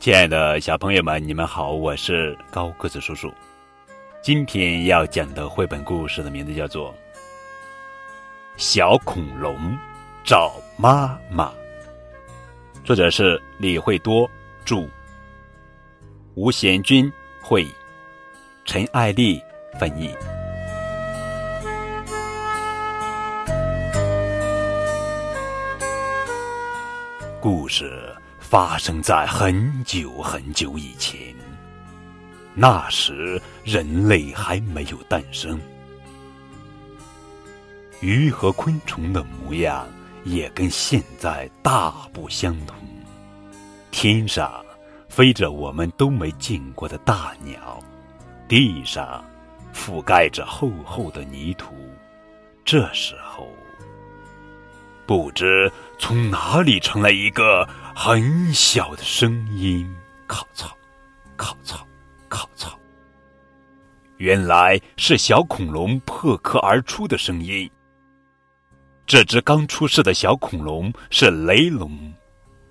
[0.00, 3.34] 亲爱的小朋友们，你们好，我是高个子叔叔。
[4.22, 6.92] 今天要讲的绘本故事的名字叫做
[8.56, 9.76] 《小恐龙
[10.22, 11.46] 找妈妈》，
[12.84, 14.30] 作者是李慧多
[14.64, 14.88] 著，
[16.36, 17.12] 吴贤君
[17.42, 17.66] 绘，
[18.64, 19.42] 陈爱丽
[19.80, 20.14] 翻译。
[27.40, 28.14] 故事。
[28.48, 31.20] 发生在很久很久以前，
[32.54, 35.60] 那时人类还没有诞生，
[38.00, 39.86] 鱼和昆虫的模样
[40.24, 42.74] 也跟现在大不相同。
[43.90, 44.64] 天上
[45.10, 47.78] 飞着我们都没见过的大鸟，
[48.48, 49.22] 地上
[49.74, 51.74] 覆盖着厚厚的泥土。
[52.64, 53.46] 这时候。
[55.06, 57.66] 不知从哪里传来一个
[58.00, 59.92] 很小的声音
[60.28, 60.70] ：“靠操，
[61.36, 61.84] 靠操，
[62.28, 62.70] 靠操。”
[64.18, 67.68] 原来是小恐龙破壳而出的声音。
[69.04, 71.90] 这只刚出世的小恐龙是雷龙，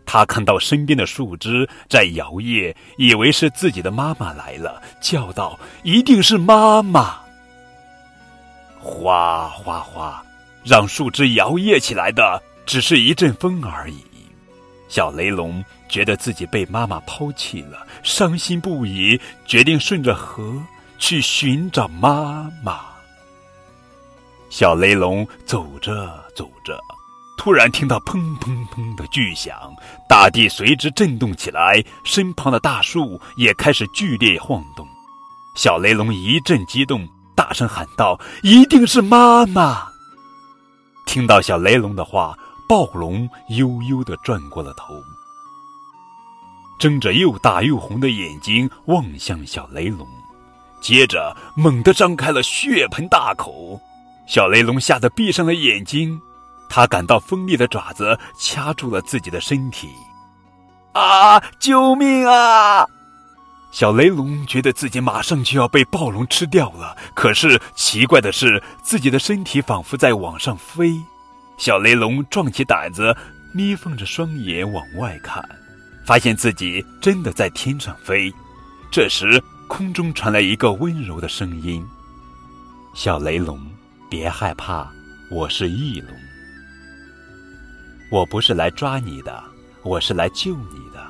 [0.05, 7.19] 他看到身边的树枝在摇曳，以为是自己的妈妈来了，叫道：“一定是妈妈！”
[8.79, 10.23] 哗哗哗。
[10.63, 14.01] 让树枝摇曳起来的只是一阵风而已。
[14.87, 20.53] 小雷龙觉得自己被妈妈抛弃了，伤心不已，决定顺着河
[20.97, 22.79] 去寻找妈妈。
[24.49, 26.79] 小雷龙走着走着，
[27.37, 29.73] 突然听到砰砰砰的巨响，
[30.07, 34.87] 大地随之震动起来，身旁的大树也开始剧烈晃动。
[35.53, 39.89] 小雷龙一阵激动，大声喊道：“一定是妈妈！”
[41.05, 45.01] 听到小雷龙的话，暴龙悠悠的转过了头，
[46.77, 50.05] 睁着又大又红的眼睛望向小雷龙，
[50.81, 53.79] 接着猛地张开了血盆大口。
[54.27, 56.19] 小雷龙吓得闭上了眼睛，
[56.69, 59.87] 他感到锋利的爪子掐住了自己的身体。
[60.91, 61.41] 啊！
[61.59, 62.85] 救命啊！
[63.71, 71.01] 小雷龙觉得自己马上就要被暴龙吃掉了，可是奇怪的是，自己的身体仿佛在往上飞。
[71.57, 73.15] 小雷龙壮起胆子，
[73.51, 75.43] 眯缝着双眼往外看，
[76.05, 78.31] 发现自己真的在天上飞。
[78.91, 81.83] 这时，空中传来一个温柔的声音
[82.93, 83.59] ：“小雷龙，
[84.07, 84.87] 别害怕，
[85.31, 86.09] 我是翼龙。
[88.09, 89.43] 我不是来抓你的，
[89.81, 91.05] 我是来救你的。”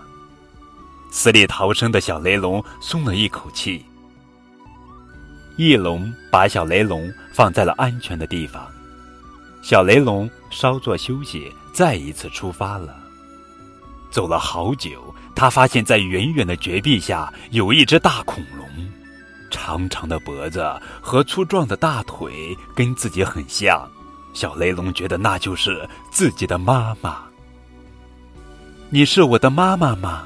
[1.11, 3.83] 死里逃生的小雷龙松了一口气。
[5.57, 8.67] 翼龙把小雷龙放在了安全的地方，
[9.61, 12.97] 小雷龙稍作休息，再一次出发了。
[14.09, 18.67] 走了好久，他发现，在远远的绝壁下有一只大恐龙，
[19.51, 20.65] 长长的脖子
[21.01, 23.87] 和粗壮的大腿跟自己很像。
[24.33, 27.23] 小雷龙觉得那就是自己的妈妈。
[28.89, 30.23] 你是我的妈妈吗？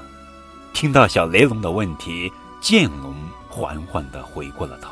[0.73, 3.15] 听到小雷龙的问题，剑龙
[3.49, 4.91] 缓缓地回过了头，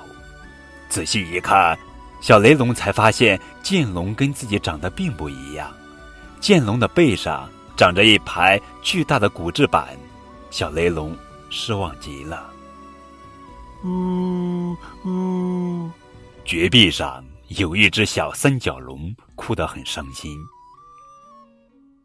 [0.90, 1.78] 仔细一看，
[2.22, 5.72] 小雷龙才发现剑龙跟自己长得并不一样。
[6.40, 9.98] 剑龙的背上长着一排巨大的骨质板，
[10.50, 11.16] 小雷龙
[11.50, 12.50] 失望极了。
[13.84, 14.76] 呜
[15.06, 15.90] 呜，
[16.46, 20.38] 绝壁上有一只小三角龙，哭得很伤心。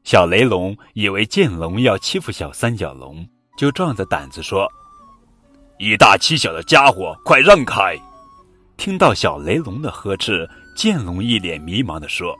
[0.04, 3.26] 小雷龙以为剑龙要欺负小三角龙。
[3.56, 4.68] 就壮着胆子说
[5.78, 7.96] ：“以大欺小的家伙，快让开！”
[8.76, 12.36] 听到小雷龙的呵斥，剑龙一脸迷茫的说：“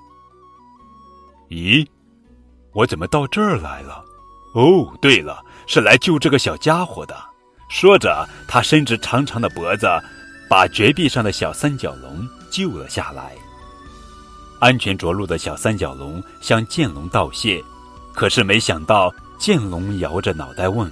[1.49, 1.87] 咦，
[2.72, 4.05] 我怎么到这儿来了？
[4.55, 7.17] 哦，对了，是来救这个小家伙的。”
[7.71, 9.89] 说着，他伸直长长的脖子，
[10.49, 13.33] 把绝壁上的小三角龙救了下来。
[14.61, 17.63] 安全着陆的小三角龙向剑龙道谢，
[18.15, 20.91] 可是没想到，剑龙摇着脑袋问。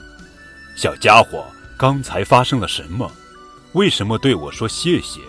[0.77, 1.45] 小家伙，
[1.77, 3.11] 刚才发生了什么？
[3.73, 5.21] 为什么对我说谢谢？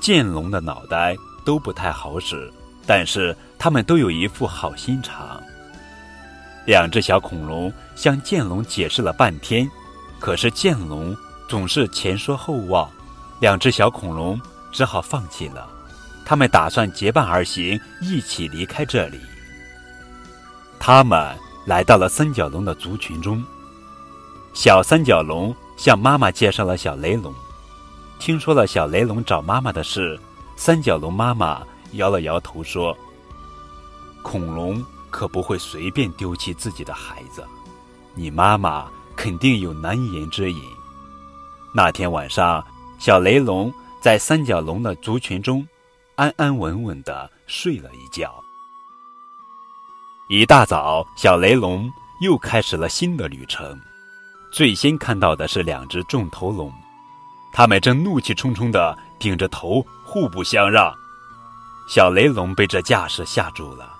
[0.00, 2.48] 剑龙的脑袋都不太好使，
[2.86, 5.42] 但是他们都有一副好心肠。
[6.64, 9.68] 两只小恐龙向剑龙解释了半天，
[10.20, 11.16] 可是剑龙
[11.48, 12.88] 总是前说后忘，
[13.40, 14.40] 两只小恐龙
[14.70, 15.68] 只好放弃了。
[16.24, 19.18] 他们打算结伴而行，一起离开这里。
[20.78, 23.42] 他们来到了三角龙的族群中。
[24.54, 27.32] 小三角龙向妈妈介绍了小雷龙，
[28.18, 30.18] 听说了小雷龙找妈妈的事，
[30.56, 32.96] 三角龙妈妈摇了摇头说
[34.22, 37.46] ：“恐龙可不会随便丢弃自己的孩子，
[38.14, 40.62] 你妈妈肯定有难言之隐。
[41.72, 42.64] 那天晚上，
[42.98, 45.66] 小雷龙在三角龙的族群中，
[46.16, 48.34] 安安稳稳的睡了一觉。
[50.28, 51.88] 一大早，小雷龙
[52.20, 53.78] 又开始了新的旅程。
[54.50, 56.72] 最先看到的是两只重头龙，
[57.56, 60.94] 他们正怒气冲冲的顶着头，互不相让。
[61.88, 63.94] 小雷龙被这架势吓住了，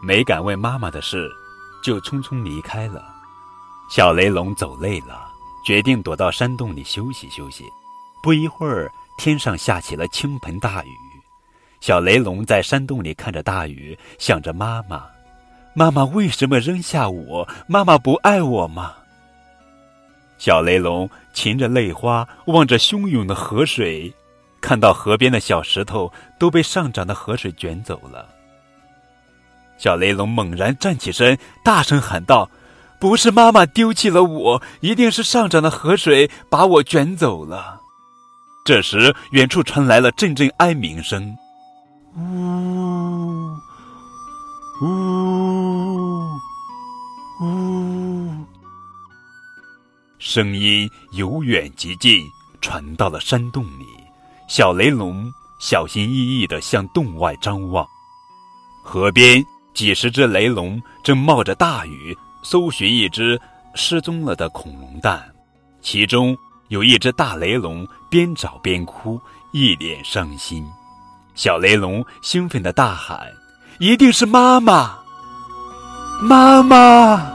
[0.00, 1.28] 没敢问妈妈的事，
[1.82, 3.04] 就匆匆离开了。
[3.90, 5.20] 小雷龙走累了，
[5.66, 7.64] 决定躲到山洞里休息休息。
[8.22, 8.88] 不一会儿，
[9.18, 10.90] 天上下起了倾盆大雨。
[11.80, 15.04] 小雷龙在山洞里看着大雨，想着妈妈
[15.74, 17.48] ：“妈妈为什么扔下我？
[17.66, 18.94] 妈妈不爱我吗？”
[20.42, 24.12] 小雷龙噙着泪花，望着汹涌的河水，
[24.60, 28.26] 看到河边的小石头都被上涨的河水卷走了。
[29.78, 32.50] 小雷龙猛然站起身，大声喊道
[32.98, 37.80] ：“不是妈妈丢弃了我，一定是上涨的河水把我卷走了。”
[38.66, 41.36] 这时，远处传来了阵阵哀鸣声
[42.18, 43.54] ：“呜，
[44.84, 45.21] 呜，
[50.34, 52.26] 声音由远及近，
[52.62, 53.84] 传到了山洞里。
[54.48, 55.30] 小雷龙
[55.60, 57.86] 小心翼翼地向洞外张望。
[58.82, 59.44] 河边，
[59.74, 63.38] 几十只雷龙正冒着大雨搜寻一只
[63.74, 65.22] 失踪了的恐龙蛋。
[65.82, 66.34] 其中
[66.68, 69.20] 有一只大雷龙边找边哭，
[69.52, 70.64] 一脸伤心。
[71.34, 73.30] 小雷龙兴奋地大喊
[73.78, 74.98] ：“一定是妈妈！
[76.22, 77.31] 妈妈！”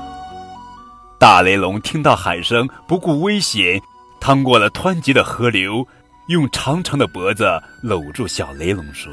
[1.19, 3.81] 大雷龙听到喊声，不顾危险，
[4.19, 5.87] 趟过了湍急的河流，
[6.27, 9.11] 用长长的脖子搂住小雷龙，说：“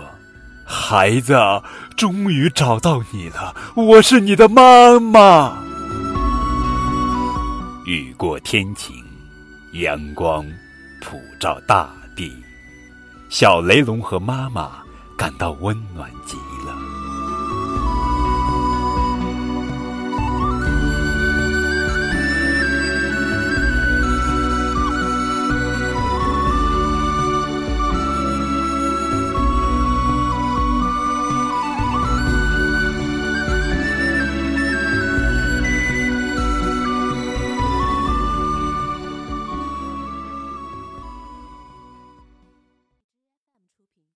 [0.67, 1.35] 孩子，
[1.97, 5.57] 终于找到你了，我是你的妈妈。”
[7.87, 8.95] 雨过天晴，
[9.73, 10.45] 阳光
[11.01, 12.31] 普照大地，
[13.31, 14.73] 小雷龙和妈妈
[15.17, 16.37] 感到温暖极。